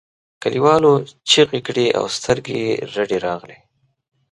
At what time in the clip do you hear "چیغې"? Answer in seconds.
1.29-1.59